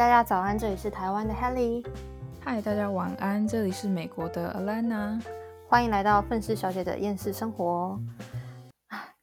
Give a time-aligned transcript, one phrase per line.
[0.00, 1.86] 大家早安，这里是台湾的 Helly。
[2.42, 5.22] 嗨，大家晚安，这里是美国的 Alana。
[5.68, 8.00] 欢迎来到愤世小姐的厌世生活。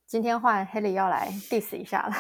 [0.06, 2.14] 今天换 Helly 要来 diss 一下了，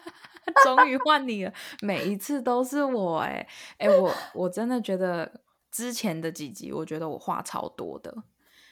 [0.64, 1.52] 终于换你了，
[1.82, 8.24] 每一次都是我哎哎，我我真的觉得之前的几集，我觉得我话超多的，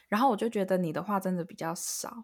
[0.07, 2.23] 然后我就觉得你的话真的比较少，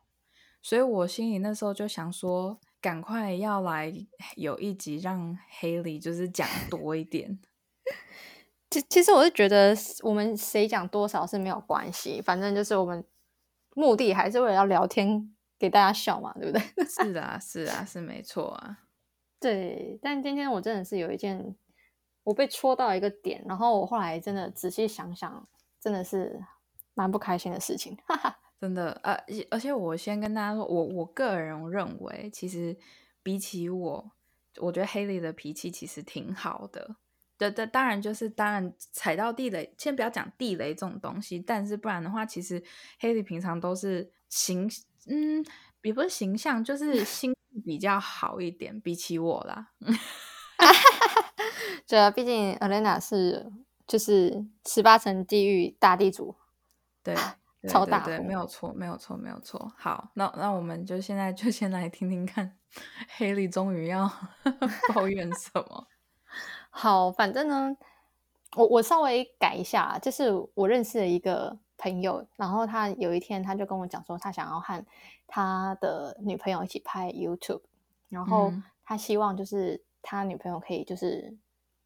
[0.59, 2.59] 所以我心里那时候就想说。
[2.85, 3.91] 赶快要来
[4.35, 7.39] 有一集让黑里就是讲多一点。
[8.69, 13.03] 其其实我是觉得我们谁讲多少是没有关系，反正就是我们
[13.73, 16.61] 目的还是为了要聊天给大家笑嘛，对不对？
[16.85, 18.77] 是啊，是啊，是没错啊。
[19.39, 21.55] 对，但今天我真的是有一件
[22.23, 25.47] 我被戳到一个点，然后我后来真的仔细想想，
[25.81, 26.39] 真的是
[26.93, 28.39] 蛮不开心的事情，哈哈。
[28.59, 29.13] 真的，呃，
[29.51, 32.75] 而且我先跟大家说，我我个人认为，其实
[33.21, 34.11] 比起我，
[34.59, 36.95] 我觉得黑莉的脾气其实挺好的。
[37.37, 42.63] 对对，当然就是当然踩到地雷，先不要讲地雷这种东西，但是不然的话，其实
[42.99, 44.69] 黑莉平常都是形，
[45.07, 45.43] 嗯，
[45.83, 49.71] 也不是形象，就是心比较好一点，比起我啦。
[51.85, 53.51] 对啊，毕竟 Elena 是
[53.85, 56.33] 就是十八层地狱大地主，
[57.03, 57.13] 对。
[57.67, 59.71] 超大，对，没有错，没有错，没有错。
[59.77, 62.57] 好，那那我们就现在就先来听听看，
[63.17, 64.09] 黑莉终于要
[64.93, 65.87] 抱怨什么？
[66.69, 67.75] 好，反正呢，
[68.55, 74.85] 我我稍微改一下，就是我认识的一个朋友，然后他有一天他就跟我讲说，他想要和
[75.27, 77.61] 他的女朋友一起拍 YouTube，
[78.09, 81.37] 然后他希望就是他女朋友可以就是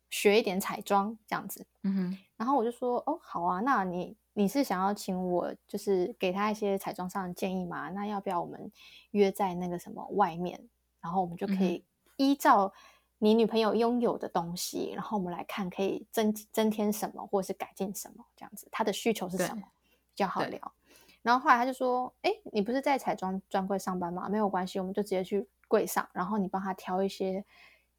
[0.10, 1.66] 学一点彩妆这样子。
[1.84, 4.18] 嗯哼，然后我就说，哦，好啊，那你。
[4.40, 7.90] 你是想要请我，就是给他一些彩妆上的建议吗？
[7.90, 8.72] 那要不要我们
[9.12, 10.70] 约在那个什么外面，
[11.02, 11.84] 然后我们就可以
[12.16, 12.72] 依照
[13.18, 19.62] 你女朋友拥有的东西，然后我们来看可以增增添什么，或者是改进什么，这样子，他的需求是什么
[19.92, 20.74] 比较好聊。
[21.22, 24.30] 然后后来他就说：“哎，你不是在彩妆专柜上班吗？
[24.30, 27.44] 没有关系，我们就直接去柜上，然后你帮他挑一些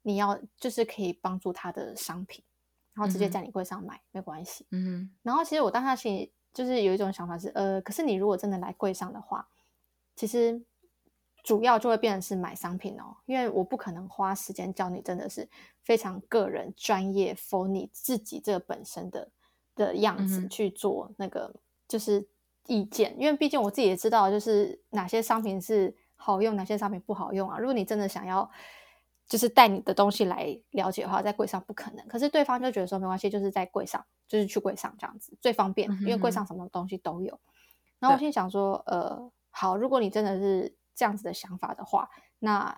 [0.01, 2.43] 你要，就是可以帮助他的商品。”
[2.93, 9.47] 然后直接在你柜上买没关系，嗯，然后其实我当下心里就是有一种想法是，呃，可是你如果真的来柜上的话，
[10.15, 10.61] 其实
[11.41, 15.47] 主要就会变成是买商品哦，因为我不可能花时间教你真的是
[15.81, 19.31] 非常个人专业 for 你自己这个本身的
[19.73, 21.55] 的样子去做那个
[21.87, 22.27] 就是
[22.67, 27.57] 意见，因为毕竟我自己也知道就是哪些商品是好用，哪些商品不好用啊。
[27.57, 28.51] 如果你真的想要。
[29.31, 32.05] 就是带你的东西来了解的话，在柜上不可能。
[32.09, 37.39] 可是对方就觉得说没关系，就是在柜上，就是去柜上这样子最方便，因为柜上什么东西都有。
[37.97, 42.09] 然后我心想说，呃，好，如果你真的是这样子的想法的话，
[42.39, 42.77] 那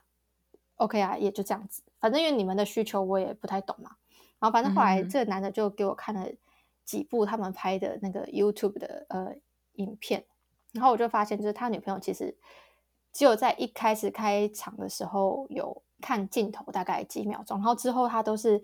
[0.75, 1.81] OK 啊，也就这样子。
[2.00, 3.90] 反正因为你们的需求我也不太懂嘛。
[4.38, 6.28] 然后反正后来这个男的就给我看了
[6.86, 9.36] 几部他们拍的那个 YouTube 的呃
[9.78, 10.24] 影片，
[10.72, 12.38] 然后我就发现，就是他女朋友其实
[13.12, 15.81] 只有在一开始开场的时候有。
[16.03, 18.62] 看镜头大概几秒钟，然后之后他都是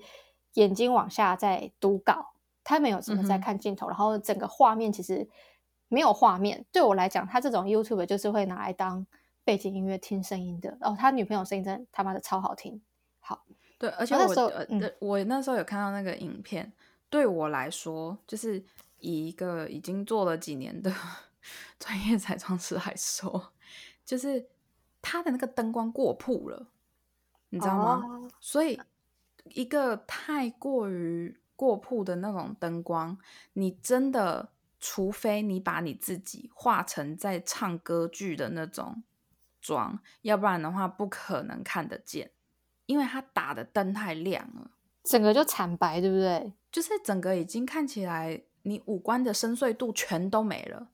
[0.56, 2.34] 眼睛往下在读稿，
[2.66, 5.26] 他没有什么在看镜头，然后整个画面其实
[5.88, 6.66] 没有画面。
[6.70, 9.08] 对我来讲，他这种 YouTube 就是会拿来当
[9.46, 10.78] 背景音乐听声音的。
[10.82, 12.82] 哦，他女朋友声音真的他妈的超好听。
[13.22, 13.46] 好，
[13.78, 16.74] 对，而且我呃，我那时候有看到那个影片，
[17.10, 18.62] 对我来说，就是
[19.00, 20.94] 以一个已经做了几年的
[21.80, 23.54] 专业彩妆师来说，
[24.04, 24.46] 就是
[25.02, 26.68] 他的那个灯光过曝了。
[27.50, 28.30] 你知道吗？
[28.40, 28.80] 所以
[29.46, 33.18] 一个太过于过曝的那种灯光，
[33.54, 34.50] 你真的
[34.80, 39.04] 除非你把你自己化成在唱歌剧的那种
[39.60, 42.32] 妆，要不然的话不可能看得见，
[42.86, 44.72] 因为它打的灯太亮了，
[45.04, 46.54] 整个就惨白，对不对？
[46.72, 50.88] 就是整个已经看起来你五官的深邃度全都没了。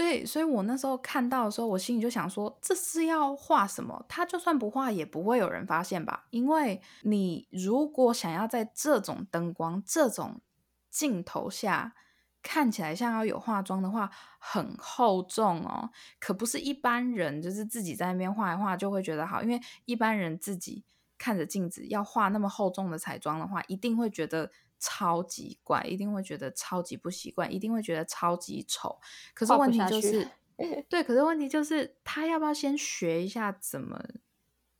[0.00, 4.02] 所以，所以我那时候看到的时候，我心里就想说，这是要画什么？
[4.08, 6.24] 他就算不画，也不会有人发现吧？
[6.30, 10.40] 因为你如果想要在这种灯光、这种
[10.88, 11.94] 镜头下
[12.42, 19.42] 看起来像要有化妆的话，很厚重哦，可不是一般人就是自己在那边画一画就会觉得好。
[19.42, 20.82] 因为一般人自己
[21.18, 24.50] 看着镜子要画那么厚重的彩妆的话，一定会觉得。
[24.80, 28.98] 超级怪，一定会觉得超级不习惯，一定会觉得超级丑。
[29.34, 30.26] 可是问题就是，
[30.88, 34.02] 对，可是问题就是，他要不要先学一下怎么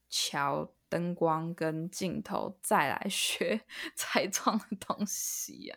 [0.08, 3.60] 调灯光跟镜头，再来学
[3.94, 5.76] 彩妆的东西呀？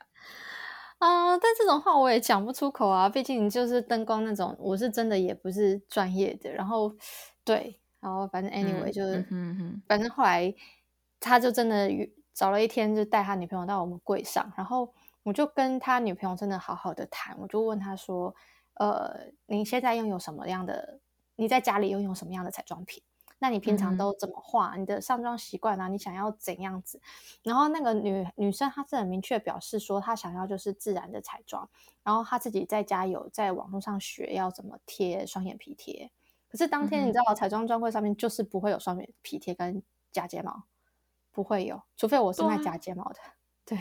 [1.00, 6.50] 啊， 但这种话我也讲不出口啊，毕竟就是灯光那种，我是真的也不是专业的。
[6.50, 6.96] 然后，
[7.44, 9.28] 对，然后反正 anyway 就是，
[9.86, 10.56] 反正后来
[11.20, 11.90] 他就真的。
[12.34, 14.92] 找了一天就带他女朋友到我们柜上，然后
[15.22, 18.34] 我就跟他女朋友真的好好的谈，我就问他说
[18.76, 21.00] ：“呃，你现在拥有什么样的？
[21.36, 23.02] 你在家里拥有什么样的彩妆品？
[23.40, 24.76] 那你平常都怎么画？
[24.78, 25.88] 你的上妆习惯啊？
[25.90, 27.02] 你想要怎样子？”
[27.44, 31.70] 然后那个女女生她是很明确表示说，她想要就是自然的彩妆，
[32.04, 36.12] 然后她自己在家有在网络上学要怎么贴双眼皮贴。
[36.50, 39.82] 可是当天你知道彩妆专柜上面就是不会有双眼皮贴跟
[40.12, 40.64] 假睫毛。
[41.34, 43.18] 不会有，除非我是卖假睫毛的。
[43.66, 43.78] 对，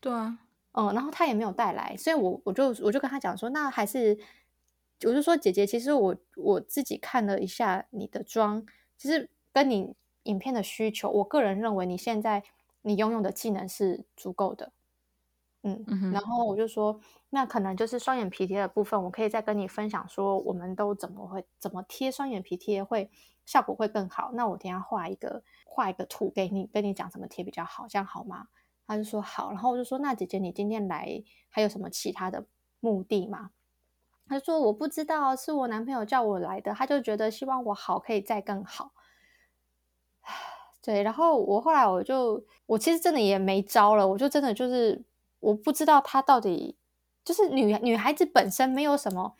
[0.00, 0.38] 对啊，
[0.72, 4.18] 嗯，然后他也没有带来，所以我我就我就跟他讲说，那还是，
[5.04, 8.66] 我就说姐姐，其实我我自己看了一下你的妆，
[8.98, 9.94] 其实跟你
[10.24, 12.42] 影片的需求，我个人认为你现在
[12.82, 14.72] 你拥有的技能是足够的。
[15.62, 16.98] 嗯，然后我就说，
[17.28, 23.10] 那可能就是双眼皮贴的部分，我可以再跟你分享说，我们都怎么会怎么贴双眼皮贴会
[23.44, 24.30] 效果会更好。
[24.32, 28.46] 那我等下画一个画一个图给你，跟你讲怎么贴比较好，这样好吗？
[28.86, 32.46] 他就说好，然后我就说，那姐姐你今天来还有什么其他的
[32.80, 33.50] 目的吗？
[34.26, 38.92] 他说我不知道，是我男朋友叫我来的，他就觉得希望我好可以再更好。
[40.80, 45.04] 对，然后我后来我就我其实真的也没招了，我就真的就是。
[45.40, 46.76] 我不知道他到底
[47.24, 49.34] 就是女女孩子本身没有什么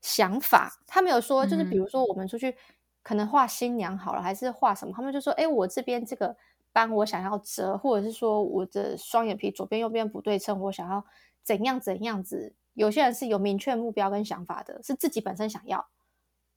[0.00, 2.56] 想法，他没有说，就是比如说我们出去
[3.02, 6.36] 可能画新娘好了，还是画什么，他们就说，哎，我这边这个
[6.72, 11.04] 斑我想要遮，或者是说我的双眼皮左边右边不对称，我想要
[11.42, 12.54] 怎样怎样子。
[12.74, 15.88] 有些人是有明确目标跟想法的，是自己本身想要。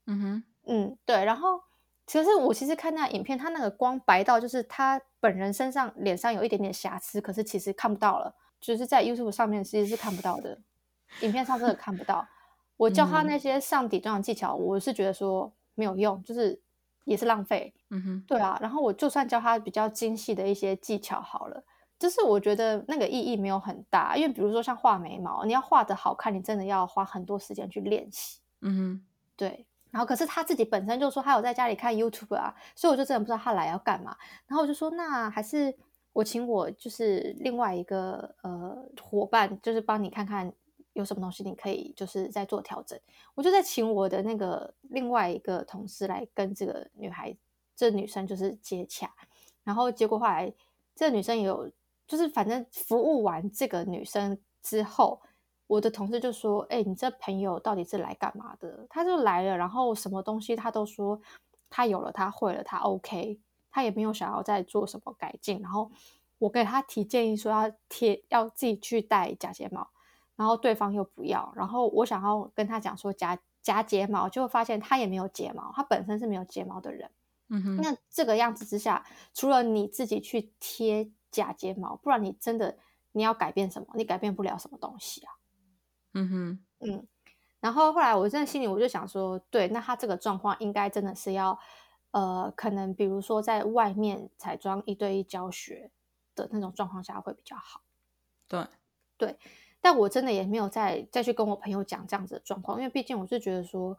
[0.05, 1.25] 嗯哼，嗯，对。
[1.25, 1.61] 然后
[2.05, 8.35] 其实我其实看那影片，他那个光白到就是他本人身上脸上有一点点瑕疵，可是其实看不到了。
[8.61, 10.57] 就是在 YouTube 上面其实是看不到的，
[11.21, 12.25] 影片上真的看不到。
[12.77, 16.61] 我教他那些上底妆的技巧，我是觉得说没有用，就是
[17.05, 17.73] 也是浪费。
[17.89, 18.57] 嗯哼，对啊。
[18.61, 21.63] 然后我就算教他比较精细的一些技巧好了，
[21.99, 28.39] 就是我觉得那个意义没有很大，因为比如说像画眉毛，你要画的好看，你真的要花很多时间去练习。
[28.61, 29.05] 嗯哼，
[29.35, 29.65] 对。
[29.89, 34.15] 然后可是他自己本身就说他有在家里看 YouTube 啊，所以我就真的不知道他来要干嘛。
[34.47, 35.75] 然后我就说那还是。
[36.13, 40.51] 我请我就是另外一个呃伙伴，就是帮你看看
[40.93, 42.99] 有什么东西你可以就是在做调整。
[43.33, 47.35] 我就在请我的那个另外一个同事来跟这个女孩，
[47.75, 49.13] 这女生就是接洽。
[49.63, 50.53] 然后结果后来
[50.95, 51.71] 这女生也有
[52.07, 55.21] 就是反正服务完这个女生之后，
[55.67, 61.21] 我的同事就说：“哎，你这朋友到底是来干嘛的？”他就来了，然后什么东西他都说
[61.69, 63.39] 他有了，他会了，他 OK。
[63.71, 65.89] 他也没有想要再做什么改进，然后
[66.39, 69.89] 我给他提建议说要贴，要自己去戴假睫毛，
[70.35, 77.09] 然后对方又不要，然后我想要跟他讲说假假睫毛，就会发现他也没有睫毛，他本身是没有睫毛的人。
[77.49, 82.77] 嗯哼，那这个样子之下，除了你自己去贴假睫毛，不然你真的
[83.11, 83.87] 你要改变什么？
[83.93, 85.33] 你改变不了什么东西啊。
[86.13, 87.07] 嗯哼，嗯，
[87.59, 91.57] 然后后来我真的心里我就想说，对，那他这个状况应该真的是要。
[92.11, 95.89] 呃，可能比如说在外面彩妆一对一教学
[96.35, 97.81] 的那种状况下会比较好。
[98.49, 98.67] 对
[99.17, 99.39] 对，
[99.79, 103.97] 但我真的也没有再再去跟我朋友讲这样子的状况，因为毕竟我是觉得说，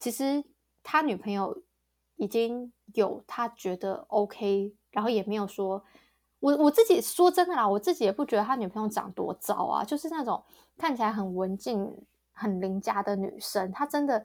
[0.00, 0.42] 其实
[0.82, 1.62] 他女朋友
[2.16, 5.84] 已经有他觉得 OK，然后也没有说，
[6.40, 10.42] 我我自己说真的啦，我自己也不觉得他女朋友长多糟啊，就是那种
[10.76, 11.96] 看起来很文静、
[12.32, 14.24] 很邻家的女生，她真的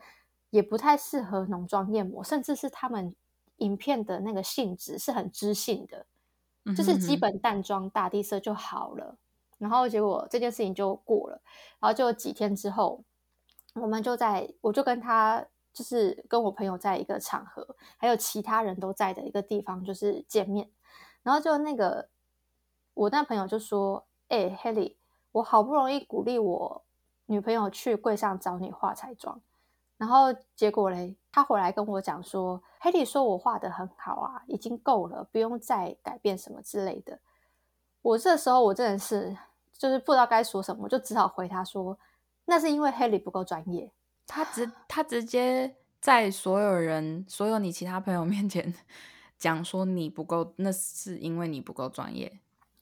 [0.50, 3.16] 也不太适合浓妆艳抹，甚至是他们。
[3.58, 6.06] 影片的那个性质是很知性的，
[6.76, 9.18] 就是基本淡妆大地色就好了。
[9.58, 11.42] 然后结果这件事情就过了，
[11.80, 13.04] 然后就几天之后，
[13.74, 20.70] 我们就在我就跟他就是跟我朋友在一个场合，还有其他人都在的一个地方就是见面。
[21.24, 22.10] 然后就那个
[22.94, 24.96] 我那朋友就说：“哎，Helly，
[25.32, 26.86] 我好不容易鼓励我
[27.26, 29.42] 女朋友去柜上找你化彩妆。”
[29.98, 37.20] 然后结果嘞，他回来跟我讲说：“黑莉说我画的很好啊，已经够了，不用再改变什么之类的。”
[38.04, 39.36] 我这时候我真的是
[39.74, 41.98] 就是不知道该说什么，我就只好回他说
[42.46, 43.92] ：“那是因为黑莉不够专业。
[44.28, 48.74] ”他直他直接在所有人、所有你其他朋友面前
[49.38, 52.40] 讲说你不够，那是因为你不够专业。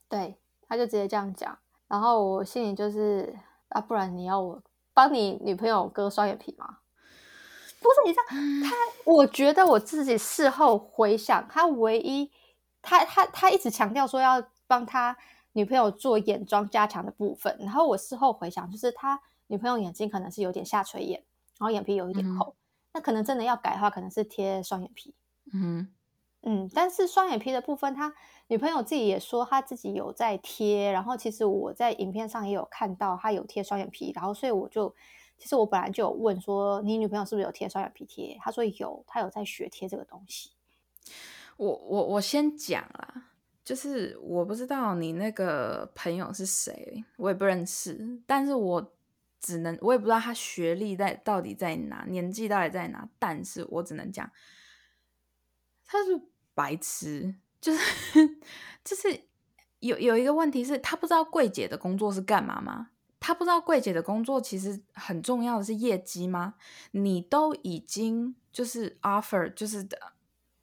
[0.09, 1.57] 对，他就直接这样讲。
[1.87, 3.33] 然后我心里就是
[3.69, 4.61] 啊，不然你要我
[4.93, 6.79] 帮你女朋友割双眼皮吗？
[7.85, 8.75] 不是你知道他，
[9.11, 12.31] 我觉得我自己事后回想，他唯一
[12.81, 15.15] 他他他一直强调说要帮他
[15.53, 21.23] 女朋友做眼妆加强的部分，然后我事后回想，就是他女朋友眼睛可能是有点下垂眼，
[21.59, 22.55] 然后眼皮有一点厚，
[22.93, 25.13] 那可能真的要改的话，可能是贴双眼皮。
[25.53, 25.87] 嗯
[26.47, 28.13] 嗯，但是双眼皮的部分，他
[28.47, 34.93] 女朋友自己也说他自己有在贴，然后其实我在影片上也有看到他有贴双眼皮，然后所以我就
[35.37, 40.51] 其实我本来就有问说你女朋友是不是有贴双眼皮贴，他说有，他有在学贴这个东西。
[41.57, 43.31] 我我我先讲啦，
[43.63, 48.93] 就是我不知道你那个朋友是谁，我也不认识，但是我
[49.39, 54.31] 只能我也不知道他学历在到底在哪，年纪到底在哪，但是我只能讲
[55.85, 56.21] 他是。
[56.57, 57.79] 白痴，就是
[58.81, 59.27] 就是
[59.79, 62.91] 有有一个问题是，他不知道柜姐的工作是干嘛吗？
[63.25, 66.53] 他不知道柜姐的工作其实很重要的是业绩吗？
[66.91, 69.97] 你都已经就是 offer，就是的，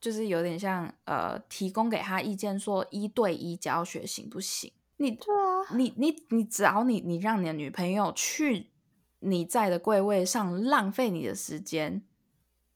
[0.00, 4.72] 就是有点像呃，提供给他意见说一对一教学行不行？
[4.98, 8.68] 你对啊，你你你只要你你让你的女朋友去
[9.18, 12.04] 你在的柜位上浪费你的时间，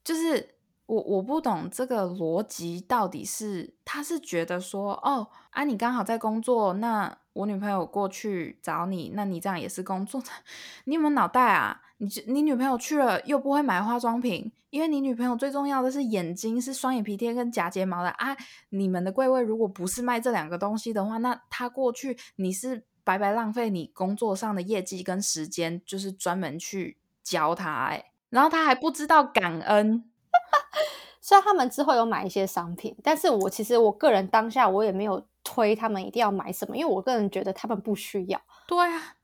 [0.03, 0.56] 就是。
[0.87, 10.23] 我我不懂这个逻辑到底是，他是觉得说，哦啊，你刚好在工作，那我女朋友过去找你，那你这样也是工作，
[10.87, 11.83] 你有没有脑袋啊？
[11.99, 18.37] 你你女朋友去了又不会买化妆品，因为你女朋友最重要的是眼睛，是双眼皮贴跟假睫毛的啊。
[18.69, 30.05] 你们的柜位如果不是卖这两个东西的话，那他过去你是白白浪费你工作上的业绩跟时间，就是专门去教他哎，然后他还不知道感恩。
[31.21, 38.41] 虽然他们之后有买一些商品，但是我其实我个人当下我也没有推他们一定要买什么，因为我个人觉得他们不需要。
[38.69, 39.17] 对啊，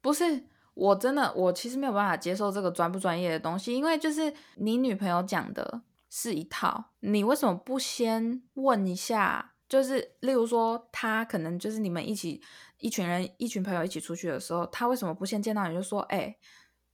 [0.00, 9.54] 不是我真的我其实没有办法接受这个专不专业的东西，因为就是你女朋友讲的是一套，你为什么不先问一下？
[9.68, 12.40] 就是例如说，他可能就是你们一起
[12.78, 16.36] 一群人一群朋友一起出去的时候，他为什么不先见到你就说，哎，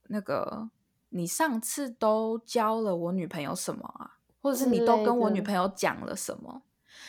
[0.08, 0.70] 那个。
[1.10, 4.18] 你上次都教了我女朋友什么啊？
[4.40, 6.62] 或者是你都跟我女朋友讲了什么？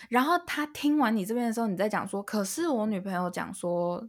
[0.09, 4.07] 然后他听完你这边的时候，你再讲说，可是我女朋友讲说，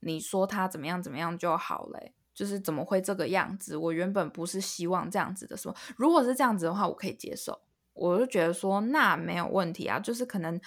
[0.00, 3.76] 你说她怎么样怎么样就好嘞，就是怎么会这个样子？
[3.76, 7.60] 我原本不是希望这样子的，说如果是这样子的话，我可以接受。
[7.92, 10.58] 我就觉得说，那没有问题啊，就是可能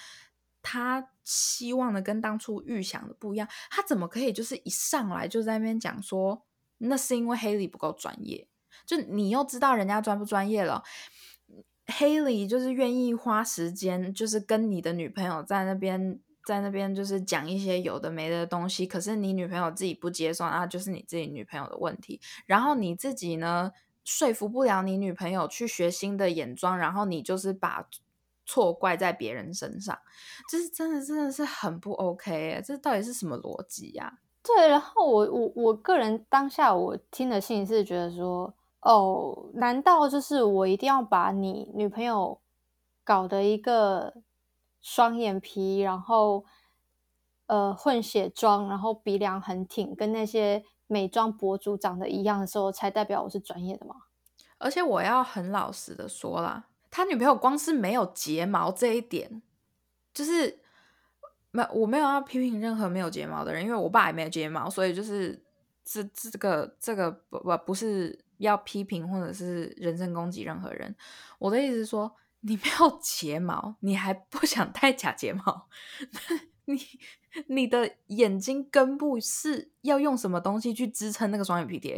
[0.62, 6.44] 他希望的跟当初预想的不一样，他怎么可以就是一上来就在那边讲说，
[6.78, 8.46] 那是因为黑莉不够专业。
[8.86, 10.82] 就你又知道人家专不专业了
[11.86, 18.86] ，Haley 就是愿意花时间，就是跟你的女朋友在那边，在那边就是讲一些有的没的东西。
[18.86, 22.20] 可是你女朋友自己不接受，那就是你自己女朋友的问题。
[22.46, 23.72] 然后你自己呢，
[24.04, 27.86] 说服不了你女朋友去学新的眼妆，然后你就是把
[28.46, 29.98] 错怪在别人身上，
[30.50, 34.18] 就是真的真的是很不 OK 这到底是什么逻辑呀？
[34.42, 38.54] 对，然后我我我个人当下我听的信是觉得说。
[38.84, 42.38] 哦，难道就是我一定要把你女朋友
[43.02, 44.12] 搞的一个
[44.82, 46.44] 双眼皮，然后
[47.46, 53.94] 呃混血妆，然后鼻梁很挺，跟那些美妆博主长得一样的时候，才代表我是专业的吗？
[54.58, 59.40] 而且我要很老实的说啦，他女朋友光是没有睫毛这一点，
[60.12, 60.60] 就是
[61.52, 65.42] 没我没有要批评任何没有睫毛的人，因为我爸也没有睫毛，所以就是
[65.82, 68.22] 这这个这个不不不是。
[68.38, 70.94] 要批评或者是人身攻击任何人，
[71.38, 75.68] 我的意思是说，你没有睫毛，你还不想戴假睫毛？
[76.66, 76.78] 你
[77.46, 81.94] 你的眼睛根部是要用什么东西去支撑那个双眼皮贴？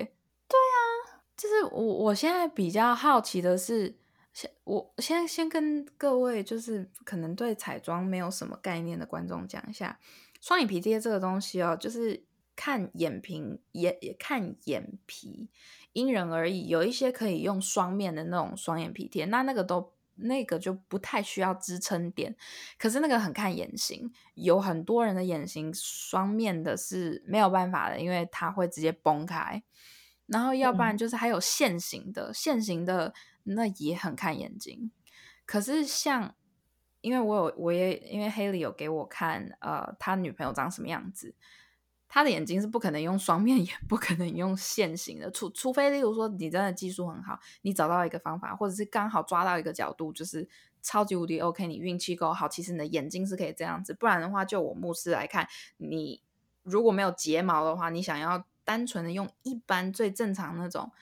[0.48, 3.96] 对啊，就是我我现在比较好奇的是，
[4.32, 9.98] 先我现在先跟各位就是可能对彩妆没有什么概念的观众讲一下，
[10.40, 12.24] 双眼皮贴这个东西哦，就是
[12.56, 15.48] 看眼皮眼看眼皮。
[15.96, 22.36] 因人而异，有一些可以用双面的那种双眼皮贴，那那个都那个就不太需要支撑点。
[22.78, 29.62] 可是那个很看眼型，有很多人的眼型双面的是没有办法的，因为它会直接崩开。
[30.26, 34.90] 然后要不然就是还有线型的，线型的那也很看眼睛。
[35.46, 36.34] 可是像，
[37.00, 41.34] 因为我有我也因为黑里有给我看，呃，他女朋友长什么样子。
[42.08, 50.48] 他的眼睛是不可能用双面，也不可能用线型的，除除非例如说你真的技术很好，你找到一个方法，或者是刚好抓到一个角度，就是
[50.82, 53.92] 超级无敌 OK，你运气够好，其实你的眼睛是可以这样子。
[53.92, 55.48] 不然的话，就我目视来看，
[55.78, 56.22] 你
[56.62, 60.92] 如果没有睫毛的话，你想要单纯的用一般最正常那种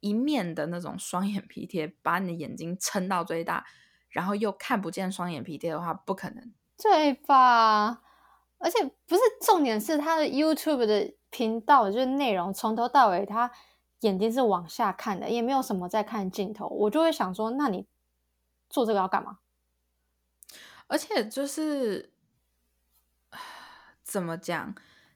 [0.00, 3.64] 一面的那种双眼皮贴，把你的眼睛撑到最大，
[4.10, 8.02] 然后又看不见双眼皮贴的话，不可能，对吧？
[8.58, 13.50] 而且不是重点是他的 YouTube 的频道，就是内容从头到尾，他
[14.00, 16.66] 眼睛是往下看的，也没有什么在看镜头。
[16.66, 17.86] 我就会想说，那你
[18.68, 19.38] 做这个要干嘛？
[20.86, 22.12] 而且就是
[24.02, 24.74] 怎么讲，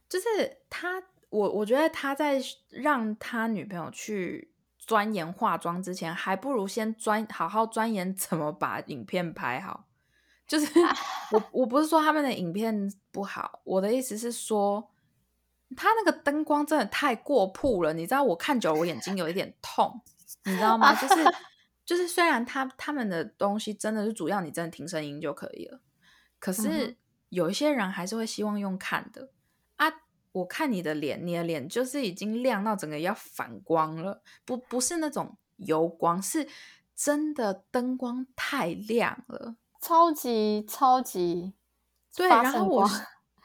[0.08, 2.40] 就是他，我我觉得他在
[2.70, 9.87] 让他女朋友去钻研化妆之前，还不如先钻好好钻研怎么把影片拍好。
[10.48, 10.66] 就是
[11.30, 14.90] 我我不是说他们的影片不好，我的意思是说，
[15.76, 20.00] 他那个灯光真的太过曝了，你知道，我看久了我眼睛有一点痛，
[20.44, 20.94] 你知道吗？
[20.94, 21.24] 就是
[21.84, 25.80] 就是虽然他他们的东西真的是主要你真的听声音就可以了，
[26.38, 26.96] 可是
[27.28, 29.28] 有一些人还是会希望用看的
[29.76, 29.86] 啊。
[30.32, 36.46] 我看你的脸，你的脸就是已经亮到整个要反光了，不不是那种油光，是
[36.94, 39.56] 真的灯光太亮了。
[39.80, 41.54] 超级超级，
[42.16, 42.88] 对，然后我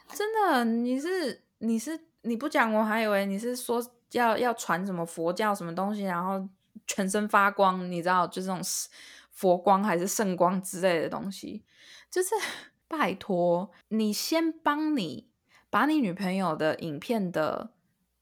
[0.09, 6.49] 真的，你是你是你不讲，我还以为你是说要要传什么佛教什么东西，然后
[6.87, 8.59] 全身发光，你知道，就这种
[9.31, 11.63] 佛光还是圣光之类的东西，
[12.09, 12.29] 就是
[12.87, 15.29] 拜托你先帮你
[15.69, 17.69] 把你女朋友的影片的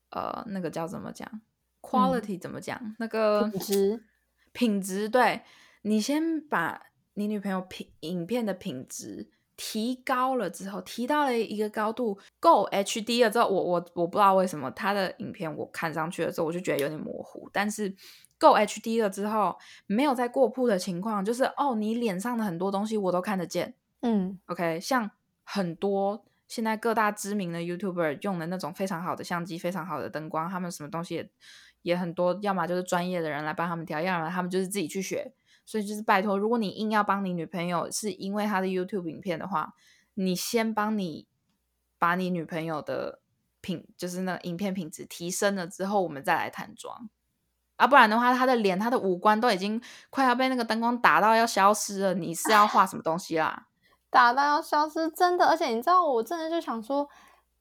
[0.10, 1.42] 呃那个叫怎么讲
[1.82, 4.04] ，quality 怎么讲，那个品质
[4.52, 5.44] 品质，对
[5.84, 6.88] 你先把。
[7.22, 17.48] 你女朋友品影片的品质提高了之后，提到了一个高度，够 HD 了之后，我我我不知道为什么他的影片我看上去了之后，我就觉得有点模糊。
[17.54, 17.94] 但是
[18.40, 23.76] 够 HD 了之后，没有在过曝的情况，就是哦，你脸上的很多东西我都看得见。
[24.02, 25.12] 嗯，OK，像
[25.44, 31.30] 很多现在各大知名的 YouTuber 用的那种非常好的相机，非常好的灯光，他们什么东西也
[31.84, 35.32] 也很多，要么就是专业的人来帮他们调，要么他们就是自己去学。
[35.72, 39.74] 所以就是拜托，如果你硬要帮你女朋友，是因为她的 YouTube 影片的话，
[40.16, 41.26] 你先帮你
[41.98, 43.22] 把你女朋友的
[43.62, 47.10] 品，就是那影片品质提升了之后，我们再来谈妆
[47.78, 53.68] 啊，不然的话，她的脸、她的五官都已经快要被那个灯光打到要消失了，你是要画什么东西啦？
[54.12, 57.08] 打到要消失，真的，而且你知道，我真的就想说，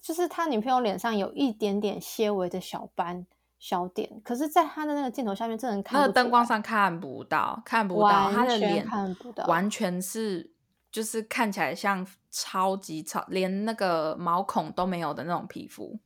[0.00, 3.24] 就是他女朋友脸上有一点点些微的小斑。
[3.60, 10.50] 小点，可是，在他的那个镜头下面，真的看那个灯光上看不到，看不到他的脸，看不到，完全是
[10.90, 16.00] 就是看起来像超级超，连那个毛孔都没有的那种皮肤，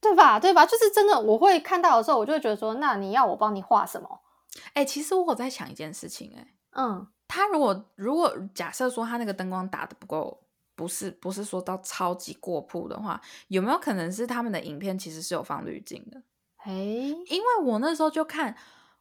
[0.00, 0.40] 对吧？
[0.40, 0.66] 对吧？
[0.66, 4.22] 就是真的，我会看到的时候，我就会觉得说，那你要我帮你画什么？
[4.72, 10.42] 哎，其实我在想一件事情，哎，嗯，他如果如果假设说他那个灯光打的不够，
[10.74, 16.20] 不是不是说到超级过曝的话，有没有可能是他们的影片其实是有放滤镜的？
[16.66, 18.56] 哎，因为我那时候就看，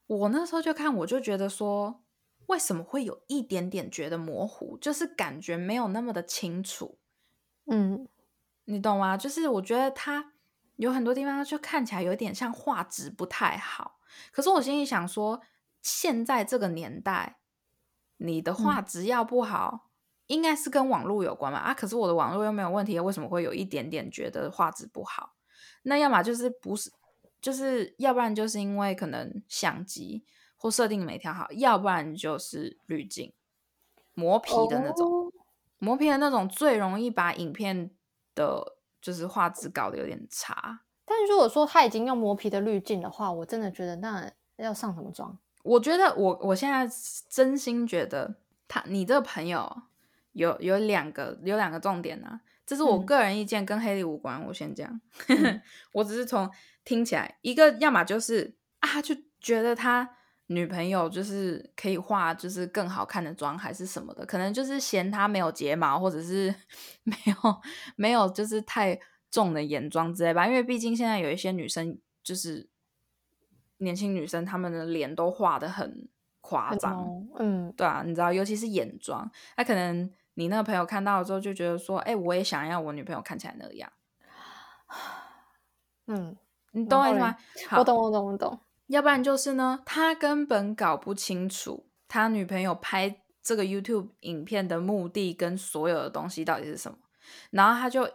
[0.05, 2.03] 我那时候就看，我就觉得说，
[2.45, 6.99] 为什么会有一点点觉得模糊，就是感觉没有那么的清楚。
[7.65, 8.07] 嗯，
[8.65, 9.17] 你懂吗？
[9.17, 10.33] 就是我觉得它
[10.75, 13.99] 有很多地方就看起来有点像画质不太好。
[14.31, 15.41] 可是我心里想说，
[15.81, 17.39] 现在这个年代，
[18.17, 19.89] 你的画质要不好，
[20.27, 21.57] 应该是跟网络有关嘛？
[21.57, 25.33] 啊，可是我的网络又没有问题，为什么会有一点点觉得画质不好？
[25.81, 26.91] 那要么就是不是？
[27.45, 33.31] 就是要不然就是因为可能相机或设定没调好，要不然就是滤镜
[34.15, 35.31] 磨皮的那种，
[35.77, 37.91] 磨皮的那种最容易把影片
[38.33, 40.79] 的就是画质搞得有点差。
[41.05, 45.37] 但如果说他已经用磨皮的滤镜的话，我真的觉得那要上什么妆？
[45.61, 46.91] 我觉得我我现在
[47.29, 49.83] 真心觉得他你这个朋友
[50.31, 54.43] 有有两个有两个重点呢，这是我个人意见，跟黑莉无关。
[54.45, 55.01] 我先讲，
[55.93, 56.49] 我只是从。
[56.87, 60.07] 听起来，一个要么就是啊，就觉得他
[60.45, 66.53] 女朋友就是可以化就是更好看的妆，还是什么的，可能就是嫌他没有睫毛，或者是
[67.01, 67.33] 没有
[67.95, 68.99] 没有就是太
[69.31, 70.45] 重的眼妆之类吧。
[70.45, 72.69] 因为毕竟现在有一些女生就是
[73.77, 76.07] 年轻女生，她们的脸都画的很
[76.41, 83.91] 夸张，嗯，对啊，你知道，尤其是眼妆，她可能你那个朋友看到了之后就觉得说，哎，我也想要我女朋友看起来那样，
[86.07, 86.37] 嗯。
[86.77, 87.37] 你懂我意思吗？
[87.77, 88.59] 我懂，我懂，我懂。
[88.87, 96.97] 要不然就是呢，他根本搞不清楚他女朋友拍这个 YouTube 影片的目的跟所有的东西到底是什么，
[97.51, 98.11] 然后他就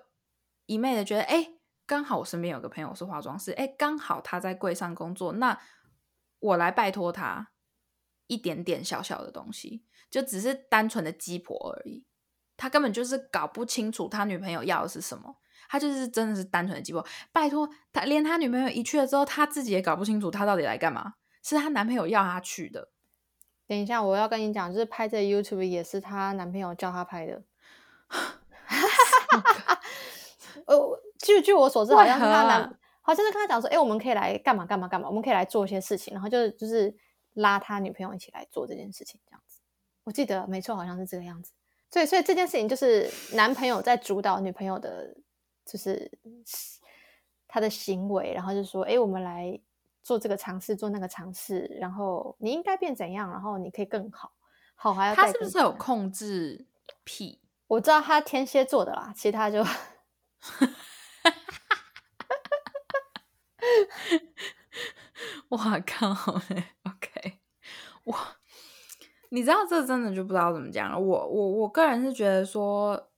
[0.66, 1.54] 一昧的觉得，哎，
[1.86, 5.58] 刚好我身边有个朋友是化妆师，哎，刚好他在柜上工作，那
[6.40, 7.52] 我来拜托他
[8.26, 12.04] 一点点小小的东西，就只是单纯的鸡婆而已。
[12.60, 15.34] 他根本就是搞不清楚他女朋友要的是什么。
[15.72, 21.14] 他就是真的是单纯的寂寞，拜托他，连他女朋友一去了之后，他自己也搞不清楚他到底来干嘛。
[21.44, 22.88] 是他男朋友要他去的。
[23.68, 27.40] 等一下，我要跟你讲，就是拍这 YouTube 也是他男朋友叫他拍的。
[30.66, 36.92] 呃，据据我所知，好像是他男，好像是跟他讲说，哎，我们可以来干嘛干嘛干嘛，我们可以来做一些事情，然后就是就是
[37.34, 39.60] 拉他女朋友一起来做这件事情，这样子。
[40.02, 41.52] 我记得没错，好像是这个样子。
[41.90, 45.14] 所以所以这件事情就是男朋友在主导女朋友的，
[45.66, 46.10] 就是
[47.48, 49.60] 他的行为，然后就说：“哎，我们来
[50.02, 54.32] 做这个尝试，做那个尝试，然后你应该变怎样，然后你可以更好，
[54.76, 56.64] 好还要他是不是有控制
[57.04, 57.40] 癖？
[57.66, 59.64] 我知道他天蝎座的啦，其他就。
[65.50, 66.10] 哇靠
[66.84, 67.40] ！OK，
[68.04, 68.36] 哇，
[69.30, 70.98] 你知道这真的就不知道怎么讲了。
[70.98, 73.10] 我我我个人是觉得说，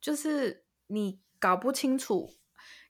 [0.00, 2.30] 就是你搞不清楚，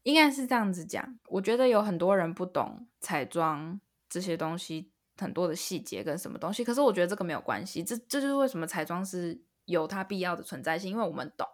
[0.03, 1.19] 应该是这样子讲。
[1.29, 6.63] 我觉得有很多人不懂彩妆这些东西，很多的细节跟什么东西。
[6.63, 11.47] 可是我觉得这个没有关系，这这就是为什么彩妆是有它必要的存在性，因为我们懂，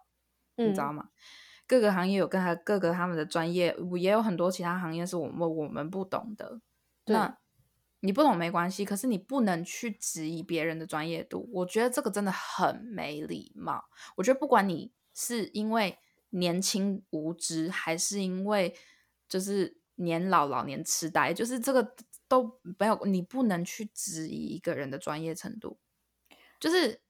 [0.57, 1.11] 你知道吗？
[1.67, 6.61] 各个行业有跟他各个他们的专业，也有很多其他行业是我们我们不懂的。
[7.07, 7.39] 那
[8.05, 11.49] 你不懂没关系，可是你不能去质疑别人的专业度。
[11.51, 13.83] 我觉得这个真的很没礼貌。
[14.15, 18.77] 我觉得不管你是因为年轻无知，还是因为
[19.27, 21.95] 就是年老老年痴呆，就是这个
[22.29, 25.79] 都没有，你不能去质疑一个人的专业程度。
[26.61, 27.01] 就是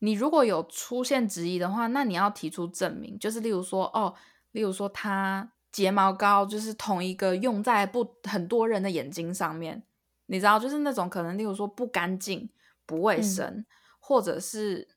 [0.00, 4.14] 你如果有出现质疑的话，那你要提出证明，就是例如说哦，
[4.50, 5.54] 例如说他。
[5.70, 9.82] 睫毛膏就是同一个用在不很多人的眼睛上面，
[10.26, 12.48] 你知道，就是那种可能，例如说不干净、
[12.86, 13.64] 不卫生，
[13.98, 14.88] 或者是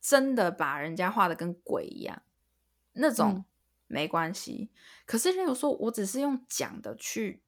[0.00, 2.22] 真的把人家画的跟鬼一样，
[2.94, 3.44] 那种
[3.86, 4.70] 没关系。
[5.04, 7.42] 可是，例如说我只是用讲的去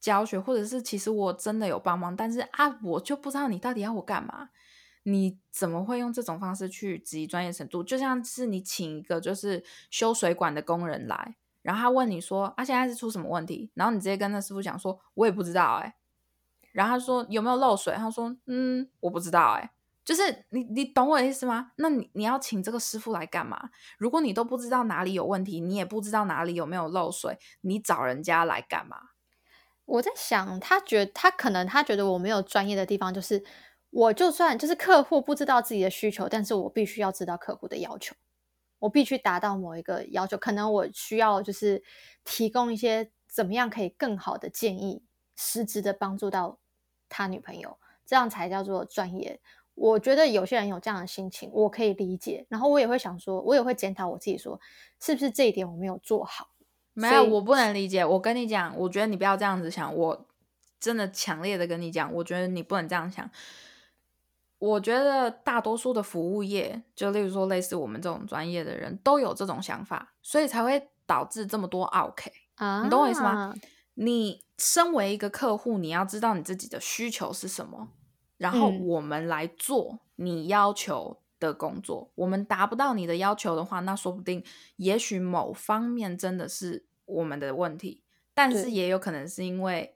[0.00, 4.50] 教学，或者是其实我真的有帮忙，但是啊，我就不知道你到底要我干嘛？
[5.04, 7.82] 你怎么会用这种方式去质疑专业程度？
[7.82, 11.36] 就像是你请一个就是修水管的工人来。
[11.68, 15.96] 然后他问你说：“啊，现在是出什么问题？”然后你直接跟那师傅讲说：“我也不知道哎。”
[16.72, 19.70] 然后他说：“有没有漏水？”他说：“嗯，我不知道哎。”
[20.02, 21.72] 就是你，你懂我的意思吗？
[21.76, 23.68] 那你你要请这个师傅来干嘛？
[23.98, 28.96] 如果你都不知道哪里有问题，你也不知道哪里有没有漏水，你找人家来干嘛？
[29.84, 33.44] 我在想，他觉他可能他觉得我没有专业的地方，就是
[33.90, 38.16] 我就算就是客户不知道自己的需求，但是我必须要知道客户的要求。
[38.78, 41.82] 我必须达到某一个要求，可能我需要就是
[42.24, 45.02] 提供一些怎么样可以更好的建议，
[45.36, 46.58] 实质的帮助到
[47.08, 49.40] 他女朋友，这样才叫做专业。
[49.74, 52.46] 我觉得有些人有这样的心情，我可以理解。
[52.48, 54.60] 然后我也会想说，我也会检讨我自己，说
[55.00, 56.48] 是不是这一点我没有做好？
[56.94, 58.04] 没有，我不能理解。
[58.04, 59.94] 我跟你讲，我觉得你不要这样子想。
[59.94, 60.26] 我
[60.80, 63.30] 真的强烈的跟你讲，我觉得你不能这样想。
[64.58, 72.82] 我觉得大多数的服务业，就例如说类似我们这种专业的人，都有这种想法，所以才会导致这么多 OK 啊。
[72.82, 73.54] 你懂我意思吗？
[73.94, 77.88] 你身为一个客户，你要知道你自己的需求是什么，
[78.36, 82.10] 然后我们来做你要求的工作。
[82.16, 84.42] 我们达不到你的要求的话，那说不定
[84.76, 88.02] 也许某方面真的是我们的问题，
[88.34, 89.94] 但是也有可能是因为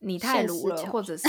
[0.00, 1.28] 你太鲁了，或者是。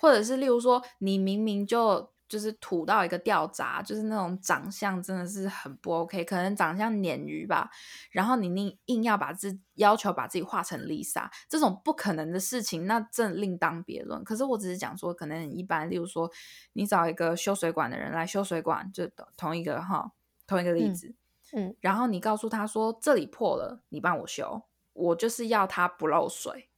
[0.00, 7.68] 或者是例如说，你明明就就是土到一个掉渣，就是那种长相真的是很不 OK，可能长相鲶鱼吧。
[8.12, 14.22] 然后你硬硬要把自要求把自己画成 Lisa，这种不可能的事情，那正另当别论。
[14.22, 16.30] 可是我只是讲说，可能一般，例如说，
[16.74, 20.12] 你找一个修水管的人来修水管，就同一个哈，
[20.46, 21.12] 同一个例子，
[21.52, 24.62] 嗯，然后你告诉他说这里破了，你帮我修，
[24.92, 26.70] 我就是要它不漏水，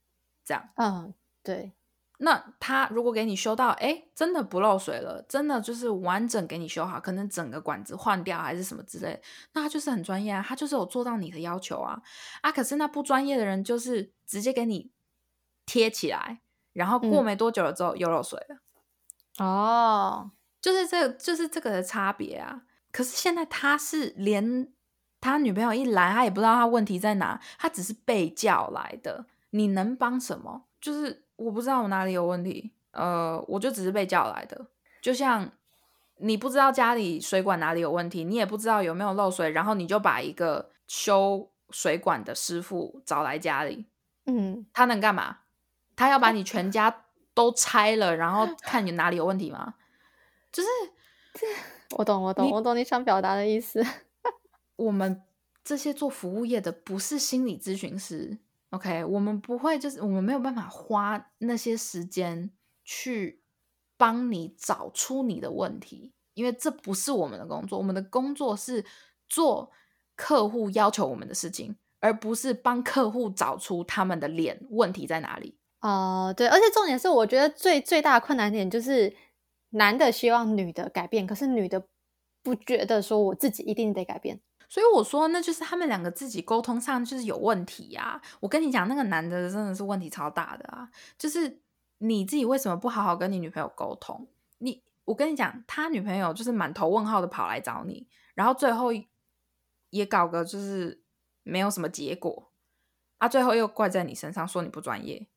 [0.43, 1.13] 这样，嗯，
[1.43, 1.73] 对。
[2.25, 9.21] 那他如果给你修到，哎，真的不漏水了，真的就是完整给你修好，可能整个管子换掉还是什么之类，
[9.55, 12.01] 那他就是很专业啊，他就是有做到你的要求啊，
[12.41, 14.93] 啊，可是那不专业的人就是直接给你
[15.67, 20.31] 贴起来，然后过没多久了之后又漏水了，哦，
[20.61, 22.63] 就是这就是这个的差别啊。
[22.93, 24.73] 可是现在他是连
[25.21, 30.67] 他女朋友一来，他也不知道他问题在哪，他只是被叫来的，你能帮什么？
[30.81, 31.25] 就是。
[31.37, 34.67] 我不知道我哪里有问题，呃，我就只是被叫来的。
[35.01, 35.51] 就像
[36.19, 43.87] 你不知道家里水管哪里有问题，你也不知道有没有漏水，然后你就把一个修水管的师傅找来家里，
[44.27, 45.39] 嗯，他能干嘛？
[45.97, 49.75] 他要把你全家都拆了，然后看你哪里有问题吗？
[50.53, 50.69] 就是，
[51.97, 53.85] 我懂，我懂，我懂你想表达的意思。
[54.77, 55.23] 我们
[55.65, 58.39] 这些做服务业的不是心理咨询师。
[58.73, 62.51] OK，我们不会，就是我们没有办法花那些时间
[62.85, 63.43] 去
[63.99, 67.77] 帮你找出你的问题，因为这不是我们的工作。
[67.77, 68.83] 我们的工作是
[69.29, 69.71] 做
[70.17, 75.59] 客户要求我们的事情，而不是帮客户找出他们的脸问题在哪里。
[75.83, 79.15] 哦，对，而且重点是，我觉得最最大的困难点就是
[79.71, 81.87] 男的希望女的改变，可是女的
[82.43, 84.41] 不觉得说我自己一定得改变。
[84.73, 88.19] 所以我说，那就是他们两个自己沟通上就是有问题呀。
[88.41, 90.89] 我跟你讲，那个男的真的是问题超大的啊！
[91.19, 91.61] 就是
[91.99, 94.27] 你自己为什么不好好跟你女朋友沟通？
[94.61, 98.89] 你，我跟你讲，他女朋友就是满头问号的跑来找你，然后最后
[99.91, 101.03] 也搞个就是
[101.43, 102.51] 没有什么结果
[103.19, 105.29] 啊，最后又怪在你身上，说你不专业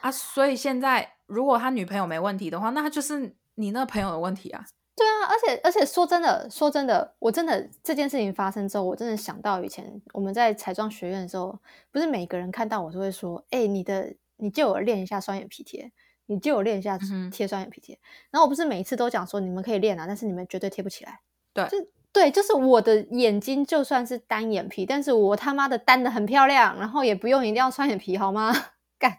[0.00, 0.10] 啊。
[0.10, 4.64] 所以现在如果他女朋友没问题的话，那他就是你那朋友的问题啊。
[4.98, 11.56] 对啊，而且而且说真的，说真的，我真的这件事情发生之后，我真的想到以前我们在彩妆学院的时候，
[11.92, 15.92] 不是每个人看到我都会说：“哎，你的你借我练一下双眼皮贴，
[16.26, 16.98] 你借我练一下
[17.30, 17.96] 贴双眼皮贴。”
[18.32, 21.20] 然后我不是每一次都讲说你们可以练啊，但是你们绝对贴不起来。
[21.54, 21.78] 对，就
[22.12, 28.52] 对，就是我的眼睛就算是单眼皮，但是我他妈的单的很漂亮，然后也不用一定要双眼皮，好吗？
[28.98, 29.18] 干，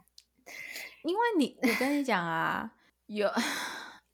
[1.03, 2.73] 因为你我跟你讲啊，
[3.05, 3.29] 有。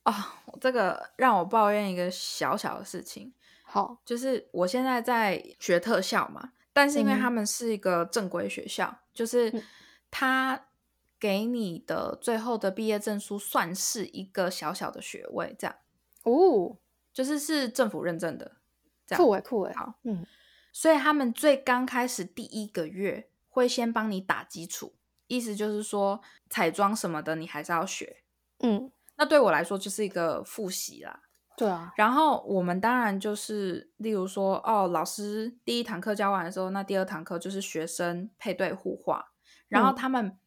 [0.05, 0.13] 哦，
[0.61, 3.33] 这个让我抱怨一个小小的事情。
[3.63, 9.51] 好，就是我现在在学特效嘛，但是因为他们是一个正规学校，就是
[10.09, 10.67] 他
[11.19, 15.75] 给你的最后的毕业证书算是一个小小的学位，这样
[16.23, 16.77] 哦，
[17.11, 18.57] 就是是政府认证的，
[19.07, 20.25] 这样酷哎酷哎，好，嗯，
[20.71, 24.93] 所以他们最刚开始第一个月会先帮你打基础，
[25.27, 28.17] 意思就是说彩妆什么的你还是要学，
[28.59, 28.91] 嗯。
[29.17, 31.21] 那对我来说就是一个复习啦，
[31.55, 31.93] 对啊。
[31.95, 39.31] 然后我们当然就是，例如说，哦，老师第一堂课教完的时候，那第二堂课就是学生配对互画。
[39.67, 40.37] 然后他们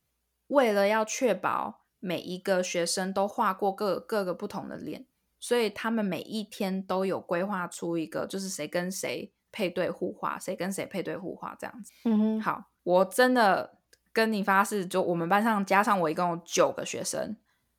[0.48, 5.06] 为了要确保每一个学生都画过各各个不同的脸，
[5.40, 11.92] 所以他们每一天都有规划出一个，就是谁跟谁配对互画，谁跟谁配对互画这样子。
[12.04, 12.40] 嗯哼。
[12.40, 13.78] 好，我真的
[14.12, 17.36] 跟你发誓，就我们班上加上我一共有九个学生。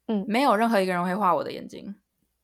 [0.09, 1.95] 嗯，没有任何一个人会画我的眼睛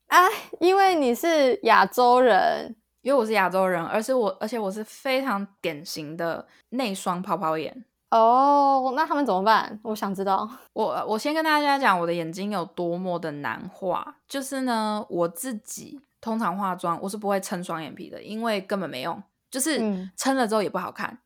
[0.07, 0.19] 啊，
[0.59, 8.93] 因为你是亚洲人，因为我是亚洲人，而且我而且我是非常典型的内双泡泡眼哦。
[8.95, 9.79] 那他们怎么办？
[9.81, 10.47] 我想知道。
[10.73, 19.81] 我我先跟大家讲我的眼睛有多么的难画，就是呢，我自己通常化妆我是不会撑双眼皮的，因为根本没用，就是
[20.15, 21.17] 撑了之后也不好看。